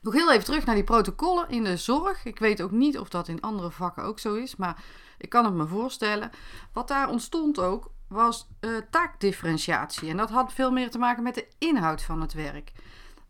Nog 0.00 0.12
heel 0.12 0.32
even 0.32 0.44
terug 0.44 0.64
naar 0.64 0.74
die 0.74 0.84
protocollen 0.84 1.48
in 1.48 1.64
de 1.64 1.76
zorg. 1.76 2.24
Ik 2.24 2.38
weet 2.38 2.62
ook 2.62 2.70
niet 2.70 2.98
of 2.98 3.08
dat 3.08 3.28
in 3.28 3.40
andere 3.40 3.70
vakken 3.70 4.02
ook 4.02 4.18
zo 4.18 4.34
is, 4.34 4.56
maar 4.56 4.84
ik 5.18 5.28
kan 5.28 5.44
het 5.44 5.54
me 5.54 5.66
voorstellen. 5.66 6.30
Wat 6.72 6.88
daar 6.88 7.08
ontstond 7.08 7.58
ook, 7.58 7.90
was 8.08 8.48
uh, 8.60 8.76
taakdifferentiatie. 8.90 10.08
En 10.08 10.16
dat 10.16 10.30
had 10.30 10.52
veel 10.52 10.70
meer 10.70 10.90
te 10.90 10.98
maken 10.98 11.22
met 11.22 11.34
de 11.34 11.48
inhoud 11.58 12.02
van 12.02 12.20
het 12.20 12.32
werk. 12.32 12.72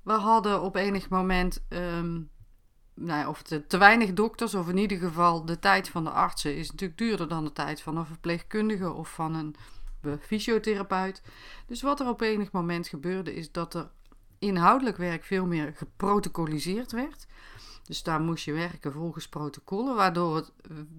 We 0.02 0.12
hadden 0.12 0.62
op 0.62 0.76
enig 0.76 1.08
moment, 1.08 1.64
um, 1.68 2.30
nou 2.94 3.20
ja, 3.20 3.28
of 3.28 3.42
te 3.42 3.78
weinig 3.78 4.12
dokters, 4.12 4.54
of 4.54 4.68
in 4.68 4.76
ieder 4.76 4.98
geval 4.98 5.44
de 5.44 5.58
tijd 5.58 5.88
van 5.88 6.04
de 6.04 6.10
artsen 6.10 6.56
is 6.56 6.70
natuurlijk 6.70 6.98
duurder 6.98 7.28
dan 7.28 7.44
de 7.44 7.52
tijd 7.52 7.80
van 7.80 7.96
een 7.96 8.06
verpleegkundige 8.06 8.92
of 8.92 9.12
van 9.12 9.34
een 9.34 9.56
fysiotherapeut. 10.20 11.22
Dus 11.66 11.82
wat 11.82 12.00
er 12.00 12.08
op 12.08 12.20
enig 12.20 12.52
moment 12.52 12.88
gebeurde, 12.88 13.34
is 13.34 13.52
dat 13.52 13.74
er 13.74 13.90
inhoudelijk 14.38 14.96
werk 14.96 15.24
veel 15.24 15.46
meer 15.46 15.72
geprotocoliseerd 15.76 16.92
werd. 16.92 17.26
Dus 17.84 18.02
daar 18.02 18.20
moest 18.20 18.44
je 18.44 18.52
werken 18.52 18.92
volgens 18.92 19.28
protocollen, 19.28 19.94
waardoor 19.94 20.48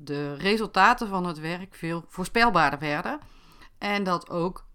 de 0.04 0.34
resultaten 0.34 1.08
van 1.08 1.26
het 1.26 1.40
werk 1.40 1.76
veel 1.76 2.06
voorspelbaarder 2.08 2.80
werden. 2.80 3.20
En 3.78 4.04
dat 4.04 4.30
ook 4.30 4.66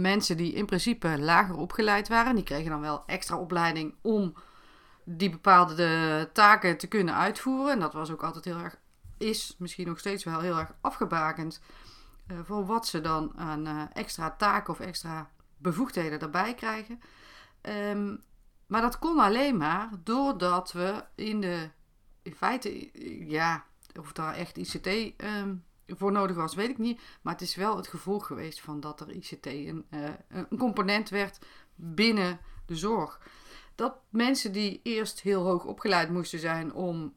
mensen 0.00 0.36
die 0.36 0.52
in 0.52 0.66
principe 0.66 1.18
lager 1.18 1.56
opgeleid 1.56 2.08
waren, 2.08 2.34
die 2.34 2.44
kregen 2.44 2.70
dan 2.70 2.80
wel 2.80 3.02
extra 3.06 3.36
opleiding 3.36 3.94
om 4.02 4.34
die 5.04 5.30
bepaalde 5.30 6.30
taken 6.32 6.78
te 6.78 6.86
kunnen 6.86 7.14
uitvoeren. 7.14 7.72
En 7.72 7.80
dat 7.80 7.92
was 7.92 8.10
ook 8.10 8.22
altijd 8.22 8.44
heel 8.44 8.58
erg, 8.58 8.78
is 9.18 9.54
misschien 9.58 9.86
nog 9.86 9.98
steeds 9.98 10.24
wel 10.24 10.40
heel 10.40 10.58
erg 10.58 10.74
afgebakend 10.80 11.60
uh, 12.26 12.38
voor 12.44 12.66
wat 12.66 12.86
ze 12.86 13.00
dan 13.00 13.32
aan 13.36 13.66
uh, 13.66 13.82
extra 13.92 14.30
taken 14.30 14.72
of 14.72 14.80
extra 14.80 15.30
bevoegdheden 15.56 16.20
erbij 16.20 16.54
krijgen. 16.54 17.00
Um, 17.68 18.26
maar 18.66 18.80
dat 18.80 18.98
kon 18.98 19.18
alleen 19.18 19.56
maar 19.56 19.90
doordat 20.04 20.72
we 20.72 21.04
in 21.14 21.40
de, 21.40 21.70
in 22.22 22.34
feite, 22.34 22.90
ja, 23.28 23.64
of 23.98 24.12
daar 24.12 24.34
echt 24.34 24.56
ICT 24.56 24.86
ehm, 25.16 25.54
voor 25.86 26.12
nodig 26.12 26.36
was, 26.36 26.54
weet 26.54 26.70
ik 26.70 26.78
niet. 26.78 27.00
Maar 27.22 27.32
het 27.32 27.42
is 27.42 27.54
wel 27.54 27.76
het 27.76 27.88
gevolg 27.88 28.26
geweest 28.26 28.60
van 28.60 28.80
dat 28.80 29.00
er 29.00 29.10
ICT 29.10 29.46
een, 29.46 29.86
uh, 29.90 30.08
een 30.28 30.58
component 30.58 31.08
werd 31.08 31.38
binnen 31.74 32.38
de 32.66 32.76
zorg. 32.76 33.20
Dat 33.74 33.94
mensen 34.08 34.52
die 34.52 34.80
eerst 34.82 35.20
heel 35.20 35.44
hoog 35.44 35.64
opgeleid 35.64 36.10
moesten 36.10 36.38
zijn 36.38 36.72
om, 36.72 37.14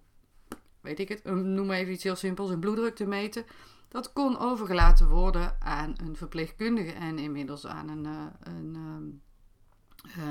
weet 0.81 0.99
ik 0.99 1.09
het, 1.09 1.23
noem 1.23 1.71
even 1.71 1.93
iets 1.93 2.03
heel 2.03 2.15
simpels, 2.15 2.49
een 2.49 2.59
bloeddruk 2.59 2.95
te 2.95 3.05
meten. 3.05 3.45
Dat 3.87 4.13
kon 4.13 4.37
overgelaten 4.39 5.07
worden 5.07 5.61
aan 5.61 5.95
een 5.97 6.15
verpleegkundige 6.15 6.91
en 6.91 7.19
inmiddels 7.19 7.67
aan 7.67 7.89
een, 7.89 8.05
uh, 8.05 8.25
een 8.39 8.75
um, 8.75 9.05
uh, 9.07 9.30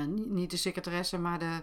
niet 0.07 0.51
de 0.51 0.57
secretaresse, 0.57 1.17
maar 1.17 1.39
de, 1.39 1.61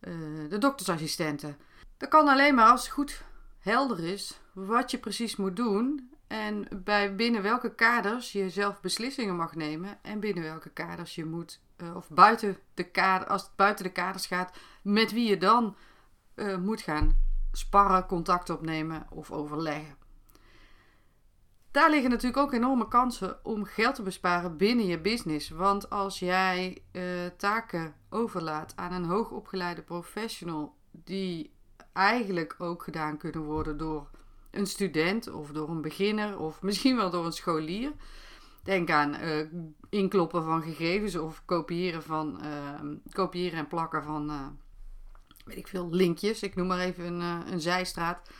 uh, 0.00 0.50
de 0.50 0.58
doktersassistenten. 0.58 1.56
Dat 1.96 2.08
kan 2.08 2.28
alleen 2.28 2.54
maar 2.54 2.70
als 2.70 2.82
het 2.82 2.92
goed 2.92 3.24
helder 3.58 4.04
is 4.04 4.40
wat 4.52 4.90
je 4.90 4.98
precies 4.98 5.36
moet 5.36 5.56
doen 5.56 6.10
en 6.26 6.68
bij 6.84 7.14
binnen 7.14 7.42
welke 7.42 7.74
kaders 7.74 8.32
je 8.32 8.50
zelf 8.50 8.80
beslissingen 8.80 9.36
mag 9.36 9.54
nemen 9.54 9.98
en 10.02 10.20
binnen 10.20 10.42
welke 10.42 10.70
kaders 10.70 11.14
je 11.14 11.24
moet, 11.24 11.60
uh, 11.76 11.96
of 11.96 12.08
buiten 12.08 12.58
de 12.74 12.84
kader, 12.84 13.28
als 13.28 13.42
het 13.42 13.56
buiten 13.56 13.84
de 13.84 13.92
kaders 13.92 14.26
gaat, 14.26 14.56
met 14.82 15.12
wie 15.12 15.28
je 15.28 15.38
dan 15.38 15.76
moet 16.60 16.80
gaan 16.80 17.18
sparren, 17.52 18.06
contact 18.06 18.50
opnemen 18.50 19.06
of 19.10 19.30
overleggen. 19.30 20.03
Daar 21.74 21.90
liggen 21.90 22.10
natuurlijk 22.10 22.36
ook 22.36 22.52
enorme 22.52 22.88
kansen 22.88 23.44
om 23.44 23.64
geld 23.64 23.94
te 23.94 24.02
besparen 24.02 24.56
binnen 24.56 24.86
je 24.86 25.00
business. 25.00 25.48
Want 25.48 25.90
als 25.90 26.18
jij 26.18 26.82
uh, 26.92 27.02
taken 27.36 27.94
overlaat 28.10 28.72
aan 28.76 28.92
een 28.92 29.04
hoogopgeleide 29.04 29.82
professional, 29.82 30.74
die 30.90 31.52
eigenlijk 31.92 32.54
ook 32.58 32.82
gedaan 32.82 33.16
kunnen 33.16 33.42
worden 33.42 33.76
door 33.76 34.10
een 34.50 34.66
student 34.66 35.30
of 35.32 35.50
door 35.50 35.68
een 35.68 35.80
beginner 35.80 36.38
of 36.38 36.62
misschien 36.68 36.96
wel 36.96 37.10
door 37.10 37.24
een 37.24 37.32
scholier. 37.32 37.92
Denk 38.62 38.90
aan 38.90 39.14
uh, 39.14 39.46
inkloppen 39.88 40.44
van 40.44 40.62
gegevens 40.62 41.16
of 41.16 41.42
kopiëren, 41.44 42.02
van, 42.02 42.40
uh, 42.44 42.90
kopiëren 43.12 43.58
en 43.58 43.68
plakken 43.68 44.02
van, 44.02 44.30
uh, 44.30 44.46
weet 45.44 45.56
ik 45.56 45.68
veel, 45.68 45.88
linkjes. 45.90 46.42
Ik 46.42 46.54
noem 46.54 46.66
maar 46.66 46.80
even 46.80 47.04
een, 47.04 47.52
een 47.52 47.60
zijstraat. 47.60 48.30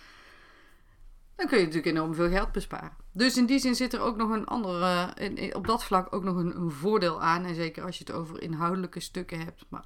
Dan 1.37 1.47
kun 1.47 1.59
je 1.59 1.65
natuurlijk 1.65 1.97
enorm 1.97 2.15
veel 2.15 2.29
geld 2.29 2.53
besparen. 2.53 3.04
Dus 3.17 3.37
in 3.37 3.47
die 3.47 3.59
zin 3.59 3.75
zit 3.75 3.93
er 3.93 4.01
ook 4.01 4.17
nog 4.17 4.31
een 4.31 4.45
andere, 4.45 5.13
in, 5.15 5.55
op 5.55 5.67
dat 5.67 5.85
vlak 5.85 6.15
ook 6.15 6.25
nog 6.25 6.37
een, 6.37 6.71
voordeel 6.71 7.23
aan. 7.23 7.45
En 7.45 7.55
zeker 7.55 7.85
als 7.85 7.99
je 7.99 8.05
het 8.05 8.15
over 8.15 8.43
inhoudelijke 8.43 9.01
stukken 9.01 9.39
hebt, 9.39 9.65
maar 9.69 9.85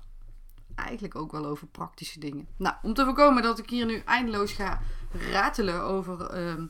eigenlijk 0.75 1.15
ook 1.15 1.33
wel 1.33 1.47
over 1.47 1.67
praktische 1.67 2.21
dingen. 2.21 2.49
Nou, 2.57 2.75
om 2.83 2.95
te 2.95 3.05
voorkomen 3.05 3.43
dat 3.43 3.59
ik 3.59 3.71
hier 3.71 3.87
nu 3.87 4.03
eindeloos 4.05 4.53
ga 4.53 4.81
ratelen 5.31 5.83
over 5.83 6.41
uh, 6.41 6.63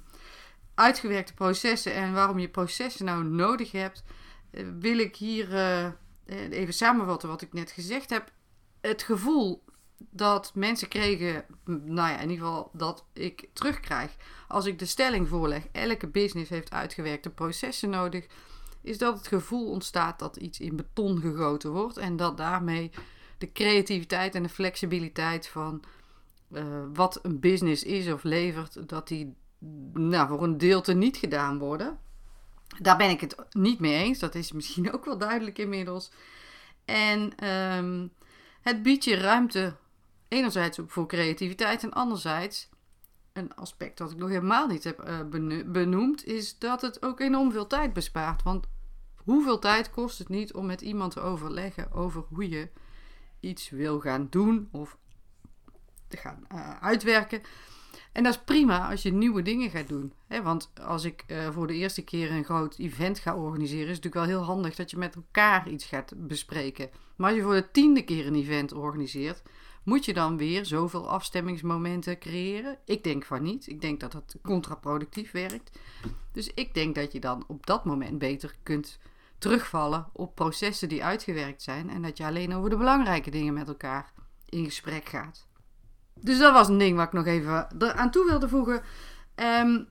uitgewerkte 0.75 1.35
processen 1.35 1.95
en 1.95 2.13
waarom 2.13 2.39
je 2.39 2.49
processen 2.49 3.05
nou 3.05 3.25
nodig 3.25 3.73
hebt, 3.73 4.03
uh, 4.51 4.67
wil 4.79 4.99
ik 4.99 5.17
hier 5.17 5.53
uh, 5.53 6.51
even 6.51 6.75
samenvatten 6.75 7.29
wat 7.29 7.43
ik 7.43 7.53
net 7.53 7.71
gezegd 7.71 8.11
heb. 8.11 8.33
Het 8.81 9.03
gevoel 9.03 9.65
dat 9.99 10.53
mensen 10.55 10.89
kregen, 10.89 11.45
nou 11.65 12.11
ja, 12.11 12.19
in 12.21 12.31
ieder 12.31 12.47
geval 12.47 12.71
dat 12.73 13.05
ik 13.13 13.49
terugkrijg 13.53 14.17
als 14.49 14.67
ik 14.67 14.79
de 14.79 14.87
stelling 14.87 15.29
voorleg. 15.29 15.63
Elke 15.73 16.07
business 16.07 16.51
heeft 16.51 16.71
uitgewerkte 16.71 17.31
processen 17.31 17.91
nodig. 17.91 18.27
Is 18.83 18.99
dat 18.99 19.19
het 19.19 19.27
gevoel 19.27 19.71
ontstaat 19.71 20.19
dat 20.19 20.37
iets 20.37 20.61
in 20.61 20.77
beton 20.77 21.21
gegoten 21.21 21.71
wordt 21.71 21.97
en 21.97 22.17
dat 22.17 22.37
daarmee 22.37 22.91
de 23.39 23.53
creativiteit 23.53 24.35
en 24.35 24.43
de 24.43 24.49
flexibiliteit 24.49 25.49
van 25.49 25.83
uh, 26.53 26.63
wat 26.95 27.19
een 27.23 27.41
business 27.41 27.83
is 27.83 28.13
of 28.13 28.23
levert, 28.23 28.89
dat 28.89 29.09
die 29.09 29.35
nou, 29.93 30.29
voor 30.29 30.43
een 30.43 30.59
deel 30.59 30.81
te 30.81 30.95
niet 30.95 31.17
gedaan 31.17 31.59
worden. 31.59 31.99
Daar 32.79 32.97
ben 32.97 33.11
ik 33.11 33.21
het 33.21 33.37
niet 33.51 33.79
mee 33.81 33.95
eens. 33.95 34.19
Dat 34.19 34.35
is 34.35 34.53
misschien 34.53 34.93
ook 34.95 35.05
wel 35.05 35.19
duidelijk 35.19 35.59
inmiddels. 35.59 36.11
En 36.85 37.49
um, 37.49 38.13
het 38.61 38.83
biedt 38.83 39.05
je 39.05 39.17
ruimte 39.17 39.77
enerzijds 40.29 40.79
voor 40.87 41.07
creativiteit 41.07 41.83
en 41.83 41.93
anderzijds 41.93 42.69
een 43.33 43.55
aspect 43.55 43.99
dat 43.99 44.11
ik 44.11 44.17
nog 44.17 44.29
helemaal 44.29 44.67
niet 44.67 44.85
heb 44.85 45.09
uh, 45.09 45.63
benoemd, 45.67 46.27
is 46.27 46.59
dat 46.59 46.81
het 46.81 47.03
ook 47.03 47.21
enorm 47.21 47.53
veel 47.53 47.67
tijd 47.67 47.93
bespaart. 47.93 48.43
Want 48.43 48.67
hoeveel 49.17 49.59
tijd 49.59 49.91
kost 49.91 50.19
het 50.19 50.29
niet 50.29 50.53
om 50.55 50.67
met 50.67 50.81
iemand 50.81 51.13
te 51.13 51.21
overleggen 51.21 51.93
over 51.93 52.25
hoe 52.29 52.49
je 52.49 52.69
iets 53.41 53.71
wil 53.71 54.01
gaan 54.01 54.27
doen 54.31 54.69
of 54.73 54.99
te 56.09 56.17
gaan 56.17 56.47
uh, 56.53 56.81
uitwerken? 56.81 57.43
En 58.13 58.23
dat 58.23 58.33
is 58.33 58.41
prima 58.45 58.91
als 58.91 59.03
je 59.03 59.13
nieuwe 59.13 59.43
dingen 59.43 59.71
gaat 59.71 59.89
doen. 59.89 60.13
Want 60.43 60.71
als 60.83 61.05
ik 61.05 61.25
uh, 61.27 61.51
voor 61.51 61.67
de 61.67 61.75
eerste 61.75 62.03
keer 62.03 62.31
een 62.31 62.45
groot 62.45 62.79
event 62.79 63.19
ga 63.19 63.37
organiseren, 63.37 63.89
is 63.89 63.97
het 63.97 64.05
natuurlijk 64.05 64.31
wel 64.31 64.39
heel 64.39 64.55
handig 64.55 64.75
dat 64.75 64.91
je 64.91 64.97
met 64.97 65.15
elkaar 65.15 65.69
iets 65.69 65.85
gaat 65.85 66.13
bespreken. 66.17 66.91
Maar 67.17 67.29
als 67.29 67.39
je 67.39 67.45
voor 67.45 67.55
de 67.55 67.71
tiende 67.71 68.03
keer 68.03 68.27
een 68.27 68.35
event 68.35 68.73
organiseert, 68.73 69.43
moet 69.89 70.05
je 70.05 70.15
dan 70.15 70.37
weer 70.37 70.65
zoveel 70.65 71.11
afstemmingsmomenten 71.11 72.19
creëren? 72.19 72.79
Ik 72.85 73.05
denk 73.05 73.25
van 73.25 73.43
niet. 73.43 73.67
Ik 73.67 73.81
denk 73.81 74.01
dat 74.01 74.13
dat 74.13 74.37
contraproductief 74.43 75.31
werkt. 75.31 75.79
Dus 76.33 76.51
ik 76.55 76.75
denk 76.75 76.95
dat 76.95 77.13
je 77.13 77.21
dan 77.21 77.45
op 77.47 77.67
dat 77.67 77.85
moment 77.85 78.19
beter 78.19 78.55
kunt 78.63 78.99
terugvallen 79.39 80.07
op 80.13 80.35
processen 80.35 80.89
die 80.89 81.05
uitgewerkt 81.05 81.63
zijn 81.63 81.91
en 81.91 82.03
dat 82.03 82.17
je 82.17 82.25
alleen 82.25 82.55
over 82.55 82.71
de 82.71 82.77
belangrijke 82.77 83.31
dingen 83.31 83.55
met 83.55 83.69
elkaar 83.69 84.13
in 84.49 84.65
gesprek 84.65 85.09
gaat. 85.09 85.47
Dus 86.15 86.39
dat 86.39 86.53
was 86.53 86.69
een 86.69 86.79
ding 86.79 86.97
wat 86.97 87.07
ik 87.07 87.13
nog 87.13 87.27
even 87.27 87.97
aan 87.97 88.11
toe 88.11 88.27
wilde 88.27 88.49
voegen. 88.49 88.83
Um, 89.35 89.89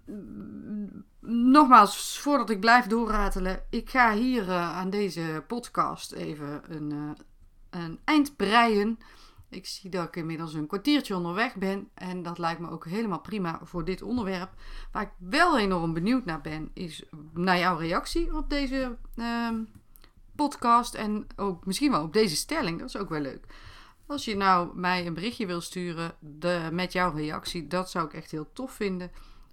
nogmaals, 1.52 2.20
voordat 2.20 2.50
ik 2.50 2.60
blijf 2.60 2.86
doorratelen, 2.86 3.64
ik 3.70 3.90
ga 3.90 4.14
hier 4.14 4.44
uh, 4.48 4.78
aan 4.78 4.90
deze 4.90 5.44
podcast 5.48 6.12
even 6.12 6.62
een, 6.68 6.92
uh, 6.92 7.12
een 7.70 8.00
eind 8.04 8.36
breien. 8.36 9.00
Ik 9.50 9.66
zie 9.66 9.90
dat 9.90 10.08
ik 10.08 10.16
inmiddels 10.16 10.54
een 10.54 10.68
kwartiertje 10.68 11.16
onderweg 11.16 11.56
ben. 11.56 11.90
En 11.94 12.24
dat 12.24 12.38
lijkt 12.38 12.60
me 12.60 12.70
ook 12.70 12.86
helemaal 12.86 13.20
prima 13.20 13.60
voor 13.64 13.86
dit 13.86 14.02
onderwerp. 14.02 14.50
Waar 14.92 15.04
ik 15.04 15.12
wel 15.18 15.60
enorm 15.60 15.94
benieuwd 15.94 16.26
naar 16.26 16.42
ben, 16.42 16.72
is 16.74 17.04
naar 17.34 17.58
jouw 17.58 17.78
reactie 17.78 18.36
op 18.36 18.50
deze 18.50 18.98
uh, 19.16 19.50
podcast. 20.36 20.94
En 20.94 21.28
ook 21.36 21.66
misschien 21.66 21.92
wel 21.92 22.04
op 22.04 22.14
deze 22.14 22.36
stelling. 22.36 22.80
Dat 22.80 22.88
is 22.88 22.98
ook 22.98 23.10
wel 23.10 23.22
leuk. 23.22 23.46
Als 24.06 24.26
je 24.26 24.36
nou 24.36 24.78
mij 24.78 25.06
een 25.06 25.14
berichtje 25.14 25.46
wil 25.46 25.62
sturen 25.62 26.16
de, 26.20 26.70
met 26.72 26.92
jouw 26.92 27.14
reactie, 27.14 27.68
dat 27.68 27.90
zou 27.90 28.06
ik 28.06 28.14
echt 28.14 28.32
heel 28.32 28.50
tof 28.54 28.72
vinden. 28.72 29.12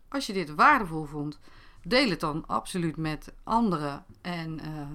Als 0.08 0.26
je 0.26 0.32
dit 0.32 0.54
waardevol 0.54 1.04
vond, 1.04 1.40
deel 1.82 2.10
het 2.10 2.20
dan 2.20 2.46
absoluut 2.46 2.96
met 2.96 3.32
anderen. 3.42 4.04
En 4.20 4.58
uh, 4.58 4.86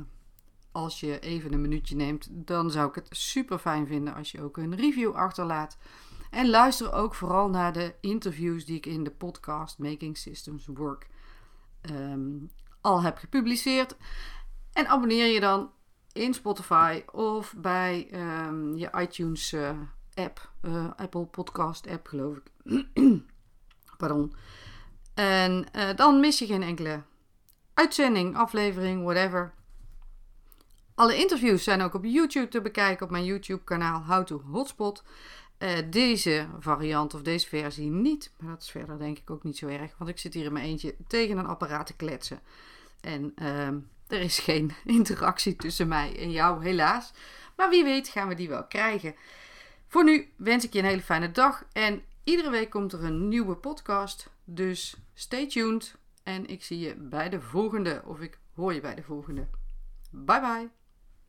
als 0.80 1.00
je 1.00 1.20
even 1.20 1.54
een 1.54 1.62
minuutje 1.62 1.96
neemt, 1.96 2.28
dan 2.32 2.72
zou 2.72 2.90
ik 2.90 2.96
het 2.96 3.08
super 3.10 3.60
fijn 3.60 3.88
vinden 3.88 4.16
als 4.16 4.32
je 4.32 4.42
ook 4.42 4.58
een 4.58 4.76
review 4.76 5.14
achterlaat. 5.14 5.78
En 6.30 6.50
luister 6.50 6.94
ook 6.94 7.16
vooral 7.16 7.50
naar 7.50 7.74
de 7.74 7.96
interviews 8.02 8.66
die 8.66 8.76
ik 8.76 8.86
in 8.86 9.04
de 9.04 9.12
podcast 9.12 9.78
Making 9.78 10.18
Systems 10.18 10.66
Work 10.66 11.08
um, 11.82 12.50
al 12.82 13.02
heb 13.02 13.18
gepubliceerd. 13.18 13.96
En 14.74 14.88
abonneer 14.88 15.34
je 15.34 15.40
dan 15.40 15.72
in 16.14 16.34
Spotify 16.34 17.04
of 17.12 17.54
bij 17.58 18.10
um, 18.14 18.76
je 18.76 18.90
iTunes 18.98 19.54
uh, 19.54 19.70
app, 20.14 20.52
uh, 20.62 20.90
Apple 20.96 21.26
Podcast 21.26 21.88
app 21.88 22.08
geloof 22.08 22.38
ik. 22.38 22.52
Pardon. 23.98 24.34
En 25.14 25.66
uh, 25.76 25.96
dan 25.96 26.20
mis 26.20 26.40
je 26.40 26.46
geen 26.46 26.64
enkele 26.64 27.02
uitzending, 27.74 28.38
aflevering, 28.38 29.04
whatever. 29.04 29.54
Alle 31.00 31.18
interviews 31.18 31.64
zijn 31.64 31.82
ook 31.82 31.94
op 31.94 32.04
YouTube 32.04 32.48
te 32.48 32.62
bekijken 32.62 33.06
op 33.06 33.12
mijn 33.12 33.26
YouTube 33.26 33.64
kanaal 33.64 34.04
How 34.04 34.26
to 34.26 34.42
Hotspot. 34.52 35.04
Uh, 35.60 35.70
deze 35.90 36.48
variant 36.60 37.14
of 37.14 37.22
deze 37.22 37.48
versie 37.48 37.90
niet. 37.90 38.32
Maar 38.38 38.50
dat 38.50 38.62
is 38.62 38.72
verder 38.72 38.98
denk 38.98 39.18
ik 39.18 39.30
ook 39.30 39.44
niet 39.44 39.58
zo 39.58 39.68
erg. 39.68 39.98
Want 39.98 40.10
ik 40.10 40.20
zit 40.20 40.34
hier 40.34 40.46
in 40.46 40.54
mijn 40.54 40.66
eentje 40.66 40.96
tegen 41.08 41.38
een 41.38 41.46
apparaat 41.46 41.86
te 41.86 41.96
kletsen. 41.96 42.40
En 43.02 43.34
uh, 43.42 43.68
er 44.08 44.22
is 44.22 44.40
geen 44.40 44.72
interactie 45.00 45.56
tussen 45.56 45.88
mij 45.88 46.20
en 46.20 46.32
jou, 46.32 46.64
helaas. 46.64 47.14
Maar 47.56 47.70
wie 47.70 47.84
weet 47.84 48.08
gaan 48.08 48.28
we 48.28 48.36
die 48.36 48.50
wel 48.50 48.66
krijgen. 48.68 49.16
Voor 49.88 50.04
nu 50.04 50.30
wens 50.36 50.66
ik 50.66 50.74
je 50.74 50.80
een 50.80 50.86
hele 50.86 51.02
fijne 51.02 51.32
dag. 51.32 51.66
En 51.74 52.04
iedere 52.24 52.50
week 52.50 52.70
komt 52.70 52.94
er 52.94 53.04
een 53.04 53.28
nieuwe 53.28 53.56
podcast. 53.56 54.30
Dus 54.44 54.96
stay 55.14 55.48
tuned. 55.48 55.96
En 56.24 56.48
ik 56.48 56.64
zie 56.64 56.80
je 56.80 56.96
bij 56.96 57.30
de 57.30 57.42
volgende. 57.42 58.02
Of 58.06 58.20
ik 58.20 58.40
hoor 58.56 58.74
je 58.74 58.82
bij 58.82 58.96
de 58.96 59.04
volgende. 59.04 59.48
Bye 60.12 60.40
bye. 60.40 60.79